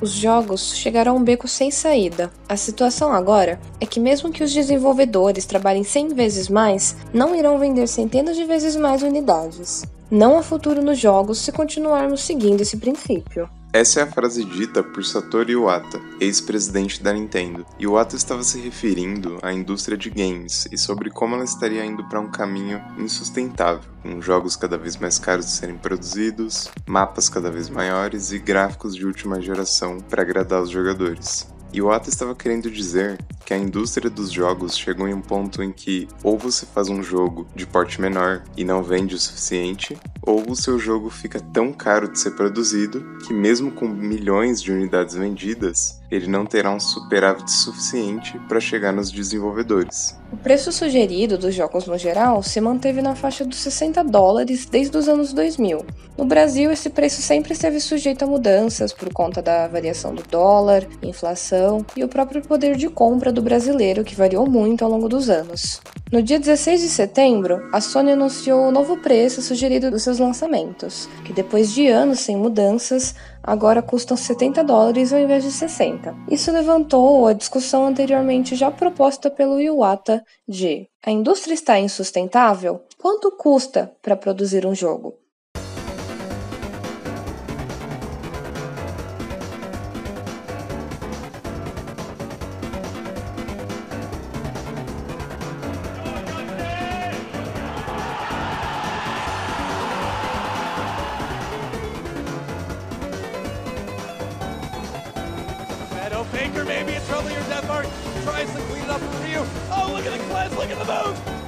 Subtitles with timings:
[0.00, 2.30] Os jogos chegaram a um beco sem saída.
[2.48, 7.58] A situação agora é que, mesmo que os desenvolvedores trabalhem 100 vezes mais, não irão
[7.58, 9.84] vender centenas de vezes mais unidades.
[10.10, 13.48] Não há futuro nos jogos se continuarmos seguindo esse princípio.
[13.74, 17.66] Essa é a frase dita por Satoru Iwata, ex-presidente da Nintendo.
[17.76, 22.20] Iwata estava se referindo à indústria de games e sobre como ela estaria indo para
[22.20, 27.68] um caminho insustentável, com jogos cada vez mais caros de serem produzidos, mapas cada vez
[27.68, 31.52] maiores e gráficos de última geração para agradar os jogadores.
[31.74, 36.06] Iwata estava querendo dizer que a indústria dos jogos chegou em um ponto em que
[36.22, 40.54] ou você faz um jogo de porte menor e não vende o suficiente, ou o
[40.54, 46.00] seu jogo fica tão caro de ser produzido que, mesmo com milhões de unidades vendidas,
[46.14, 50.16] ele não terá um superávit suficiente para chegar nos desenvolvedores.
[50.32, 54.96] O preço sugerido dos jogos no geral se manteve na faixa dos 60 dólares desde
[54.96, 55.84] os anos 2000.
[56.16, 60.86] No Brasil, esse preço sempre esteve sujeito a mudanças por conta da variação do dólar,
[61.02, 65.28] inflação e o próprio poder de compra do brasileiro, que variou muito ao longo dos
[65.28, 65.80] anos.
[66.14, 71.08] No dia 16 de setembro, a Sony anunciou o novo preço sugerido dos seus lançamentos,
[71.24, 76.14] que depois de anos sem mudanças, agora custam 70 dólares ao invés de 60.
[76.30, 82.84] Isso levantou a discussão anteriormente já proposta pelo Iwata de: a indústria está insustentável?
[82.96, 85.23] Quanto custa para produzir um jogo?
[106.34, 107.86] Faker, maybe it's trouble your death mark.
[108.24, 109.46] Tries to clean it up for Ryu.
[109.70, 111.43] Oh, look at the cleanse, look at the move.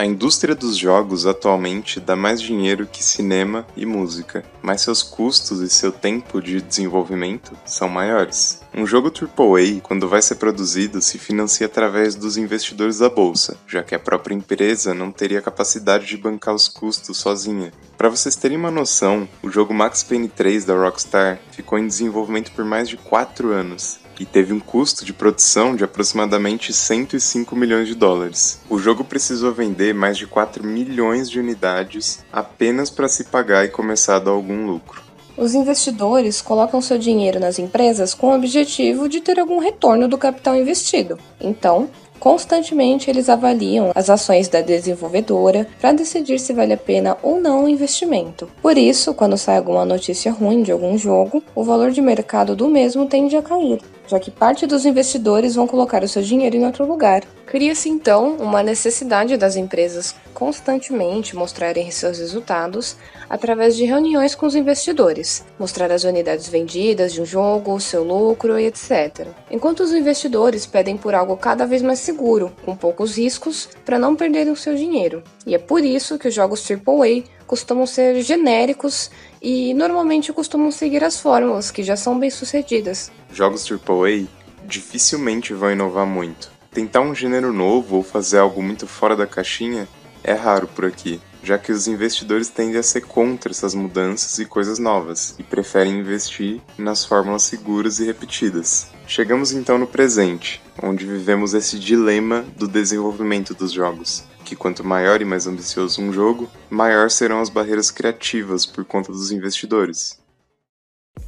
[0.00, 5.60] A indústria dos jogos atualmente dá mais dinheiro que cinema e música, mas seus custos
[5.60, 8.62] e seu tempo de desenvolvimento são maiores.
[8.74, 13.82] Um jogo AAA, quando vai ser produzido, se financia através dos investidores da bolsa, já
[13.82, 17.70] que a própria empresa não teria capacidade de bancar os custos sozinha.
[17.98, 22.52] Para vocês terem uma noção, o jogo Max Payne 3 da Rockstar ficou em desenvolvimento
[22.52, 27.88] por mais de 4 anos e teve um custo de produção de aproximadamente 105 milhões
[27.88, 28.60] de dólares.
[28.68, 33.68] O jogo precisou vender mais de 4 milhões de unidades apenas para se pagar e
[33.68, 35.02] começar a dar algum lucro.
[35.38, 40.18] Os investidores colocam seu dinheiro nas empresas com o objetivo de ter algum retorno do
[40.18, 41.18] capital investido.
[41.40, 41.88] Então,
[42.20, 47.64] Constantemente eles avaliam as ações da desenvolvedora para decidir se vale a pena ou não
[47.64, 48.46] o investimento.
[48.60, 52.68] Por isso, quando sai alguma notícia ruim de algum jogo, o valor de mercado do
[52.68, 56.66] mesmo tende a cair, já que parte dos investidores vão colocar o seu dinheiro em
[56.66, 57.22] outro lugar.
[57.50, 62.96] Cria-se então uma necessidade das empresas constantemente mostrarem seus resultados
[63.28, 68.56] através de reuniões com os investidores, mostrar as unidades vendidas de um jogo, seu lucro
[68.56, 69.26] e etc.
[69.50, 74.14] Enquanto os investidores pedem por algo cada vez mais seguro, com poucos riscos, para não
[74.14, 75.20] perderem o seu dinheiro.
[75.44, 79.10] E é por isso que os jogos AAA costumam ser genéricos
[79.42, 83.10] e normalmente costumam seguir as fórmulas que já são bem sucedidas.
[83.32, 84.28] Jogos AAA
[84.68, 86.59] dificilmente vão inovar muito.
[86.72, 89.88] Tentar um gênero novo ou fazer algo muito fora da caixinha
[90.22, 94.44] é raro por aqui, já que os investidores tendem a ser contra essas mudanças e
[94.44, 98.88] coisas novas e preferem investir nas fórmulas seguras e repetidas.
[99.04, 105.20] Chegamos então no presente, onde vivemos esse dilema do desenvolvimento dos jogos, que quanto maior
[105.20, 110.20] e mais ambicioso um jogo, maior serão as barreiras criativas por conta dos investidores.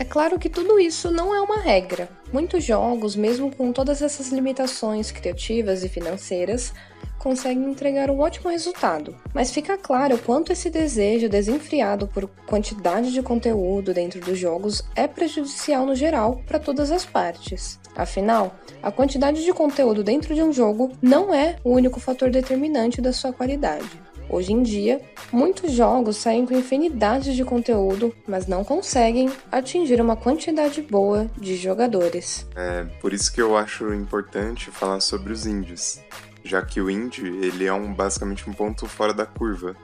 [0.00, 2.08] É claro que tudo isso não é uma regra.
[2.32, 6.72] Muitos jogos, mesmo com todas essas limitações criativas e financeiras,
[7.18, 9.16] conseguem entregar um ótimo resultado.
[9.34, 14.84] Mas fica claro o quanto esse desejo desenfreado por quantidade de conteúdo dentro dos jogos
[14.94, 17.80] é prejudicial no geral para todas as partes.
[17.96, 23.00] Afinal, a quantidade de conteúdo dentro de um jogo não é o único fator determinante
[23.00, 23.90] da sua qualidade.
[24.30, 25.00] Hoje em dia,
[25.32, 31.56] muitos jogos saem com infinidade de conteúdo, mas não conseguem atingir uma quantidade boa de
[31.56, 32.46] jogadores.
[32.54, 36.02] É por isso que eu acho importante falar sobre os indies,
[36.44, 39.74] já que o indie ele é um, basicamente um ponto fora da curva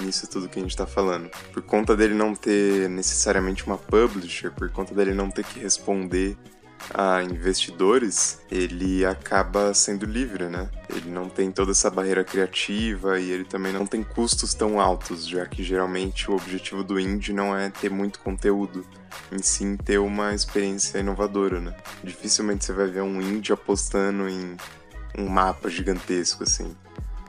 [0.00, 1.30] nisso tudo que a gente está falando.
[1.52, 6.36] Por conta dele não ter necessariamente uma publisher, por conta dele não ter que responder
[6.92, 10.68] a investidores, ele acaba sendo livre, né?
[10.88, 15.26] Ele não tem toda essa barreira criativa e ele também não tem custos tão altos,
[15.26, 18.86] já que geralmente o objetivo do indie não é ter muito conteúdo,
[19.30, 21.74] em sim ter uma experiência inovadora, né?
[22.02, 24.56] Dificilmente você vai ver um indie apostando em
[25.16, 26.76] um mapa gigantesco assim.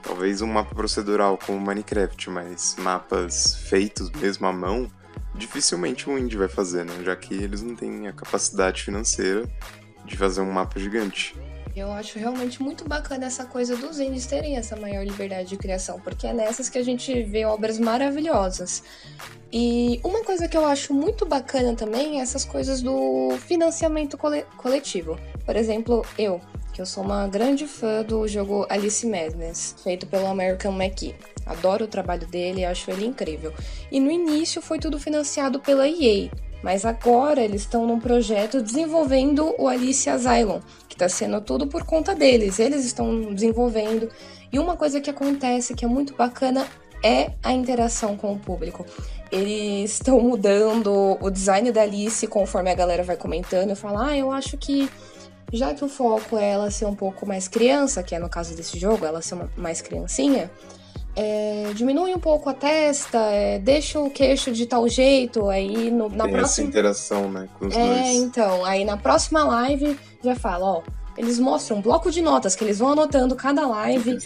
[0.02, 4.92] Talvez um mapa procedural como Minecraft, mas mapas feitos mesmo à mão
[5.36, 6.94] dificilmente o indie vai fazer, né?
[7.04, 9.48] Já que eles não têm a capacidade financeira
[10.06, 11.36] de fazer um mapa gigante.
[11.76, 16.00] Eu acho realmente muito bacana essa coisa dos indies terem essa maior liberdade de criação,
[16.00, 18.84] porque é nessas que a gente vê obras maravilhosas.
[19.52, 24.46] E uma coisa que eu acho muito bacana também é essas coisas do financiamento cole
[24.58, 25.18] coletivo.
[25.46, 26.40] Por exemplo, eu,
[26.74, 31.16] que eu sou uma grande fã do jogo Alice Madness, feito pelo American McKee.
[31.46, 33.54] Adoro o trabalho dele, acho ele incrível.
[33.92, 36.32] E no início foi tudo financiado pela EA,
[36.64, 41.86] mas agora eles estão num projeto desenvolvendo o Alice Asylum, que está sendo tudo por
[41.86, 42.60] conta deles.
[42.60, 44.10] Eles estão desenvolvendo.
[44.52, 46.66] E uma coisa que acontece que é muito bacana
[47.04, 48.84] é a interação com o público.
[49.32, 53.70] Eles estão mudando o design da Alice conforme a galera vai comentando.
[53.70, 54.90] Eu falo, ah, eu acho que
[55.54, 58.56] já que o foco é ela ser um pouco mais criança, que é no caso
[58.56, 60.50] desse jogo, ela ser uma, mais criancinha,
[61.16, 66.10] é, diminui um pouco a testa, é, deixa o queixo de tal jeito, aí no,
[66.10, 66.42] na Tem próxima.
[66.42, 68.16] essa interação, né, com os é, dois.
[68.16, 70.82] então, aí na próxima live já fala, ó.
[71.16, 74.18] Eles mostram um bloco de notas que eles vão anotando cada live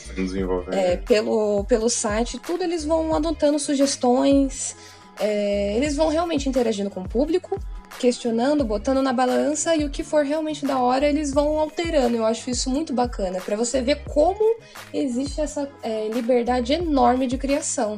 [0.72, 4.74] é, pelo, pelo site, tudo eles vão anotando sugestões,
[5.20, 7.60] é, eles vão realmente interagindo com o público,
[8.00, 12.16] questionando, botando na balança e o que for realmente da hora eles vão alterando.
[12.16, 14.58] Eu acho isso muito bacana para você ver como
[14.94, 17.98] existe essa é, liberdade enorme de criação.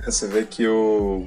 [0.00, 1.26] É, Você vê que o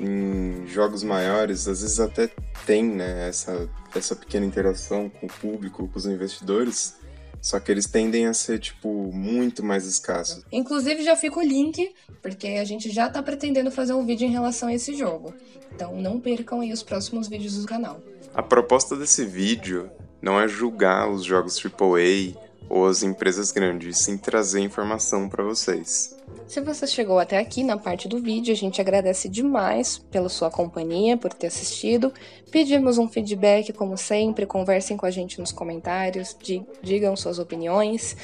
[0.00, 2.28] em jogos maiores, às vezes até
[2.64, 6.96] tem, né, essa, essa pequena interação com o público, com os investidores,
[7.40, 10.44] só que eles tendem a ser, tipo, muito mais escassos.
[10.50, 14.32] Inclusive já fica o link, porque a gente já tá pretendendo fazer um vídeo em
[14.32, 15.34] relação a esse jogo.
[15.74, 18.00] Então não percam aí os próximos vídeos do canal.
[18.34, 19.90] A proposta desse vídeo
[20.20, 26.16] não é julgar os jogos AAA ou as empresas grandes, sim trazer informação para vocês.
[26.46, 30.50] Se você chegou até aqui na parte do vídeo, a gente agradece demais pela sua
[30.50, 32.12] companhia, por ter assistido.
[32.50, 38.16] Pedimos um feedback, como sempre, conversem com a gente nos comentários, di- digam suas opiniões.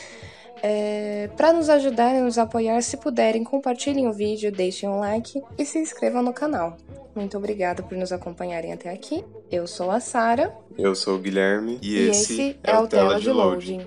[0.65, 5.43] É, para nos ajudar e nos apoiar, se puderem, compartilhem o vídeo, deixem um like
[5.59, 6.77] e se inscrevam no canal.
[7.17, 9.25] Muito obrigada por nos acompanharem até aqui.
[9.51, 13.31] Eu sou a Sara Eu sou o Guilherme e, e esse é o Tela de
[13.31, 13.85] Loading.